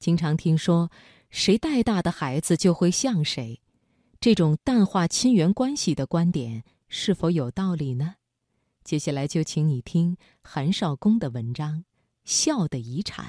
[0.00, 0.90] 经常听说，
[1.28, 3.60] 谁带大的孩子就会像谁，
[4.18, 8.14] 这种淡化亲缘关系的观点是否有道理呢？
[8.82, 11.74] 接下来就请你听韩少功的文章
[12.24, 13.26] 《孝的遗产》。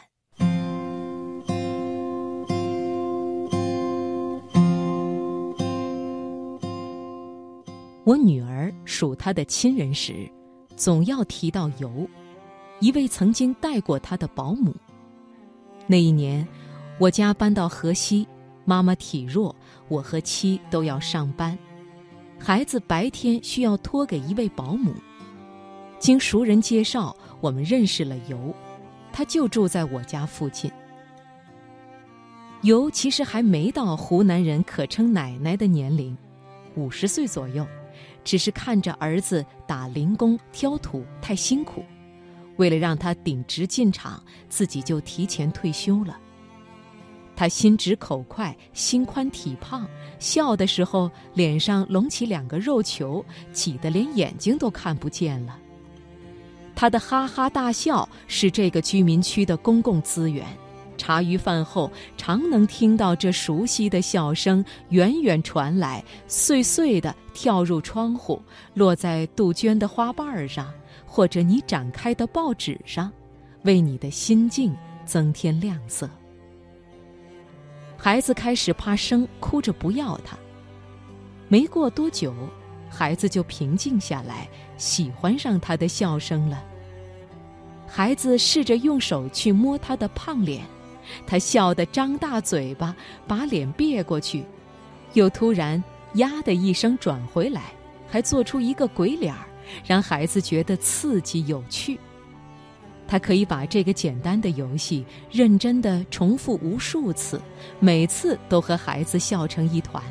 [8.06, 10.32] 我女儿数她的亲人时，
[10.78, 12.10] 总要提到尤，
[12.80, 14.74] 一位曾经带过她的保姆。
[15.88, 16.48] 那一年，
[17.02, 18.28] 我家搬到河西，
[18.64, 19.56] 妈妈体弱，
[19.88, 21.58] 我和妻都要上班，
[22.38, 24.94] 孩子白天需要托给一位保姆。
[25.98, 28.54] 经熟人介绍，我们认识了尤，
[29.12, 30.72] 他就住在我家附近。
[32.62, 36.16] 尤其实还没到湖南人可称奶奶的年龄，
[36.76, 37.66] 五十岁左右。
[38.24, 41.84] 只是看着儿子打零工挑土太辛苦，
[42.58, 46.20] 为了让他顶职进厂，自己就提前退休了。
[47.42, 49.88] 他心直口快，心宽体胖，
[50.20, 55.58] 笑的时候脸上隆起两个肉球，挤得连眼睛都看不见了。
[56.76, 60.46] 他的哈哈大笑是这个居民区的公共资源。
[61.00, 68.40] 茶余饭后，常能听到这熟悉的笑声远远传来，碎碎的跳入窗户，
[68.76, 70.72] 落在杜鹃的花瓣上，
[71.08, 73.12] 或者你展开的报纸上，
[73.64, 74.78] 为你的心境
[75.08, 76.08] 增添亮色。
[78.04, 80.36] 孩子开始怕生，哭着不要他。
[81.48, 82.34] 没过多久，
[82.90, 86.64] 孩子就平静下来，喜欢上他的笑声了。
[87.88, 90.64] 孩子试着用手去摸他的胖脸。
[91.28, 92.96] 他笑得张大嘴巴，
[93.28, 94.46] 把脸别过去，
[95.14, 95.84] 又突然
[96.16, 97.72] “呀”的一声转回来，
[98.10, 99.46] 还做出一个鬼脸儿，
[99.86, 102.00] 让孩子觉得刺激有趣。
[103.12, 107.42] 他可以把这个简单的游戏认真的重复无数次，
[107.78, 110.02] 每次都和孩子笑成一团。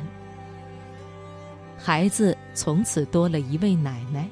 [1.79, 4.29] 孩子从此多了一位奶奶。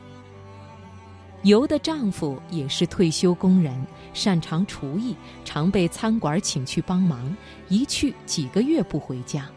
[1.42, 3.76] 尤的丈夫也是退休工人，
[4.14, 7.36] 擅长厨艺，常被餐馆请去帮忙，
[7.70, 9.50] 一去几个月不回家。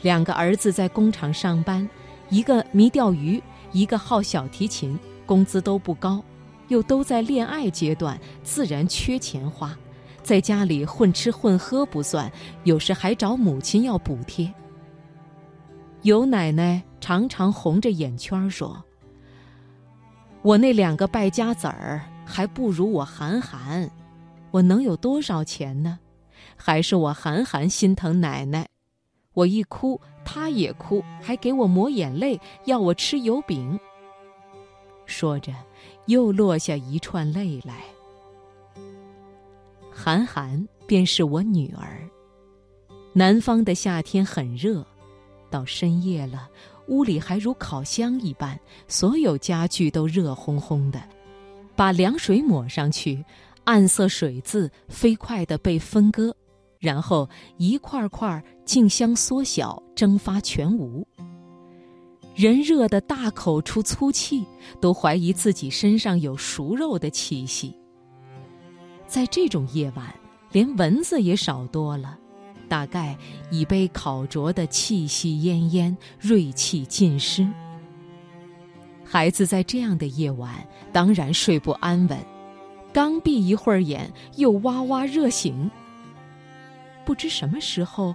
[0.00, 1.88] 两个儿子在工厂上班，
[2.28, 3.40] 一个迷钓鱼，
[3.70, 6.20] 一个好小提琴，工资都不高，
[6.72, 9.76] 又都在恋爱阶段，自然缺钱花，
[10.22, 12.32] 在家里混吃混喝不算，
[12.64, 14.50] 有时还找母亲要补贴。
[16.00, 18.82] 尤奶奶常常红着眼圈说。
[20.40, 23.88] 我那两个败家子儿还不如我韩寒，
[24.50, 25.98] 我能有多少钱呢？
[26.56, 28.66] 还是我韩寒心疼奶奶，
[29.34, 33.78] 我一哭他也哭，还给我抹眼泪，要我吃油饼。
[35.04, 35.52] 说着，
[36.06, 37.84] 又落下一串泪来。
[39.90, 42.08] 韩寒便是我女儿。
[43.12, 44.84] 南方的夏天很热，
[45.50, 46.48] 到深夜了。
[46.88, 48.58] 屋里还如烤箱一般，
[48.88, 51.00] 所有家具都热烘烘的。
[51.76, 53.24] 把凉水抹上去，
[53.64, 56.34] 暗色水渍飞快地被分割，
[56.80, 61.06] 然后一块块竞相缩小，蒸发全无。
[62.34, 64.44] 人热得大口出粗气，
[64.80, 67.76] 都怀疑自己身上有熟肉的气息。
[69.06, 70.14] 在这种夜晚，
[70.50, 72.18] 连蚊子也少多了。
[72.68, 73.14] 大概
[73.50, 77.46] 已被烤灼的气息奄奄，锐气尽失。
[79.04, 82.18] 孩子在这样的夜晚当然睡不安稳，
[82.90, 85.70] 刚闭一会儿眼，又哇哇热醒。
[87.04, 88.14] 不知什么时候，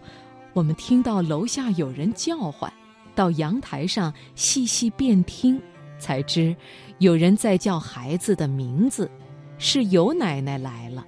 [0.53, 2.73] 我们听到楼下有人叫唤，
[3.17, 5.59] 到阳台上细细辨听，
[5.97, 6.55] 才知
[7.00, 9.09] 有人在叫孩子的名字，
[9.57, 11.03] 是尤奶奶来了。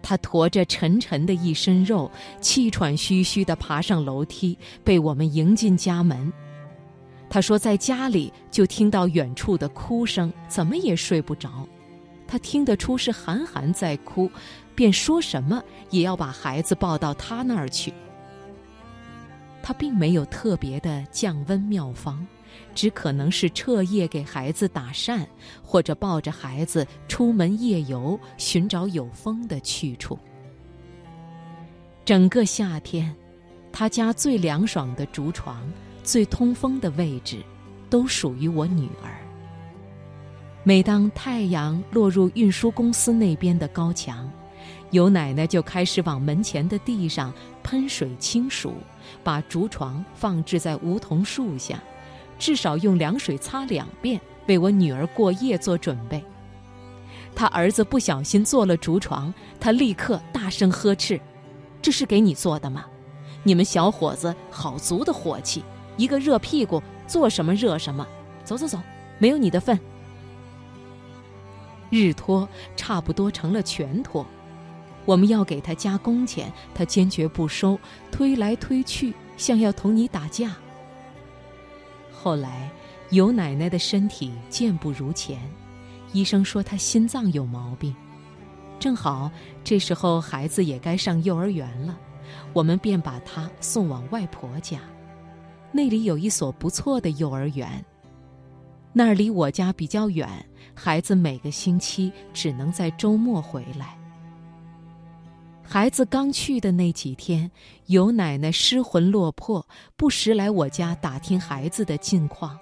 [0.00, 2.08] 她驮着沉沉的一身肉，
[2.40, 6.32] 气喘吁吁地爬上楼梯，被我们迎进家门。
[7.28, 11.66] 他说，在家里就听到远处的哭声，怎么也睡不着。
[12.28, 14.30] 他听得出是韩寒在哭，
[14.76, 15.60] 便说什么
[15.90, 17.92] 也要把孩子抱到他那儿去。
[19.66, 22.24] 他并没有特别的降温妙方。
[22.72, 25.26] 只可能是彻夜给孩子打扇，
[25.60, 30.16] 或者抱着孩子出门夜游，寻找有风的去处。
[32.04, 33.12] 整个夏天，
[33.72, 35.68] 他家最凉爽的竹床、
[36.04, 37.42] 最通风的位置，
[37.90, 39.18] 都属于我女儿。
[40.62, 44.30] 每当太阳落入运输公司那边的高墙，
[44.92, 47.34] 尤奶奶就开始往门前的地上
[47.66, 48.74] 喷水清暑，
[49.24, 51.82] 把竹床放置在梧桐树下。
[52.38, 56.22] 至少用凉水擦两遍，为我女儿过夜做准备。
[57.34, 61.20] 他儿子不小心坐了竹床，他立刻大声呵斥
[61.82, 62.84] ：“这是给你做的吗？
[63.42, 65.64] 你们小伙子好足的火气，
[65.96, 68.06] 一个热屁股，做什么热什么。
[68.44, 68.78] 走走走，
[69.18, 69.76] 没有你的份。
[71.90, 74.24] 日托差不多成了全托，
[75.06, 77.78] 我们要给他加工钱，他坚决不收，
[78.10, 80.54] 推来推去，像要同你打架。
[82.12, 82.70] 后来，
[83.10, 85.40] 尤奶奶的身体健不如前，
[86.12, 87.94] 医生说她心脏有毛病。
[88.78, 89.30] 正好
[89.64, 91.98] 这时候孩子也该上幼儿园了，
[92.52, 94.80] 我们便把他送往外婆家，
[95.72, 97.82] 那里有一所不错的幼儿园。
[98.92, 100.28] 那儿离我家比较远，
[100.74, 103.96] 孩子每个星期只能在周末回来。
[105.68, 107.50] 孩子刚去的那几天，
[107.86, 109.66] 尤奶奶失魂落魄，
[109.96, 112.56] 不时来我家打听孩子的近况。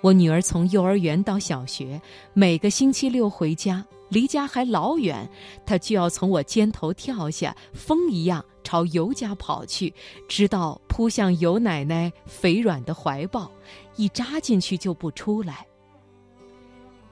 [0.00, 2.00] 我女儿从幼儿园到小学，
[2.34, 3.84] 每个星期六回家。
[4.08, 5.28] 离家还老远，
[5.66, 9.92] 她就要从我肩头跳下，风一样朝尤家跑去，
[10.28, 13.50] 直到扑向尤奶奶肥软的怀抱，
[13.96, 15.66] 一扎进去就不出来。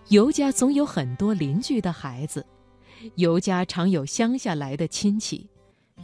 [0.08, 2.44] 尤家总有很多邻居的孩子，
[3.16, 5.48] 尤家常有乡下来的亲戚，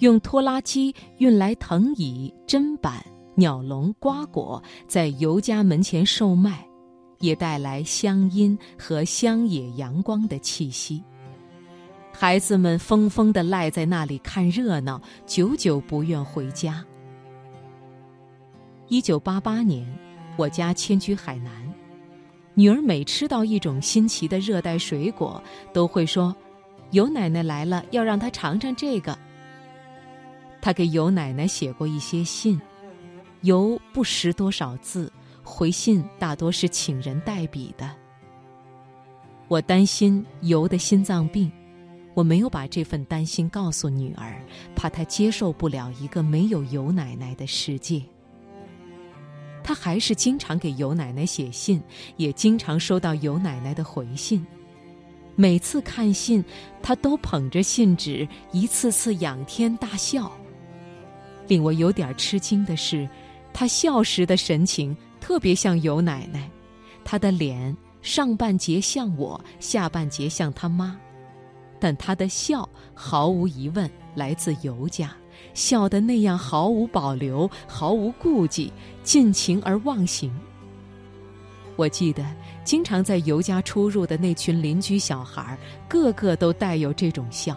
[0.00, 3.04] 用拖拉机运来藤椅、砧板、
[3.34, 6.66] 鸟笼、瓜果，在尤家门前售卖。
[7.20, 11.02] 也带来乡音和乡野阳光的气息。
[12.12, 16.84] 孩子们疯疯地赖在那里看热闹，久久不愿回家。
[18.88, 19.86] 一九八八年，
[20.36, 21.50] 我家迁居海南，
[22.52, 25.42] 女儿每吃到一种新奇的热带水果，
[25.72, 26.34] 都会说
[26.94, 29.18] ：“尤奶奶来了，要让她尝尝这个。”
[30.62, 32.58] 她给尤奶奶写过一些信，
[33.42, 35.12] 尤不识多少字。
[35.42, 37.90] 回信大多是请人代笔的。
[39.46, 41.52] 我担心尤的心脏病，
[42.14, 44.40] 我没有把这份担心告诉女儿，
[44.74, 48.00] 怕她接受不了一个没有尤奶奶的世界。
[49.62, 51.82] 她还是经常给尤奶奶写信，
[52.16, 54.46] 也经常收到尤奶奶的回信。
[55.36, 56.44] 每次看信，
[56.82, 60.30] 她都捧着信纸，一次次仰天大笑。
[61.46, 63.08] 令我有点吃惊的是，
[63.52, 64.96] 她笑时的神情。
[65.20, 66.50] 特别像尤奶奶，
[67.02, 71.00] 她的脸上半截像我，下半截像她妈，
[71.80, 75.16] 但她的笑毫无疑问来自尤家，
[75.54, 78.70] 笑得那样毫无保留、毫无顾忌、
[79.02, 80.30] 尽情而忘形。
[81.76, 82.24] 我记得
[82.64, 87.56] 经常在尤家出入的那群邻居小孩，个个都带有这种笑，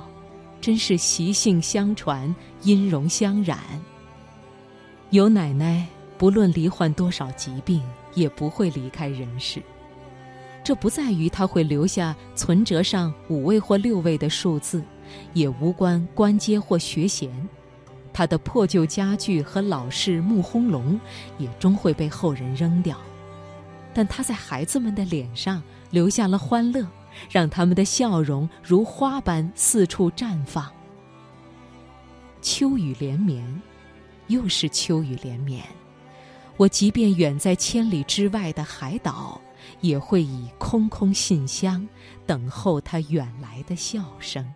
[0.59, 2.33] 真是习性相传、
[2.63, 3.59] 音容相染。
[5.11, 5.87] 尤奶奶。
[6.19, 7.79] 不论罹患多少疾病，
[8.15, 9.61] 也不会离开人世。
[10.63, 14.83] 这不在于他会留下存折上五位或六位的数字，
[15.33, 17.29] 也无关官阶或学衔。
[18.11, 20.99] 他的破旧家具和老式木烘笼
[21.37, 22.97] 也终会被后人扔掉，
[23.97, 25.59] 但他在孩子们的脸上
[25.89, 26.85] 留下了欢乐，
[27.31, 30.71] 让他们的笑容如花般四处绽放。
[32.39, 33.59] 秋雨连绵，
[34.27, 35.63] 又是秋雨连绵。
[36.57, 39.41] 我即便远在千里之外的海岛，
[39.81, 41.87] 也会以空空信箱
[42.27, 44.47] 等候他远来的笑声。